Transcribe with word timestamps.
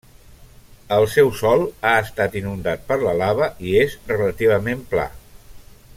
El 0.95 1.05
seu 1.15 1.29
sòl 1.41 1.65
ha 1.89 1.93
estat 2.05 2.39
inundat 2.41 2.89
per 2.89 2.99
la 3.03 3.15
lava 3.23 3.51
i 3.69 3.77
és 3.85 3.97
relativament 4.15 4.83
pla. 4.95 5.09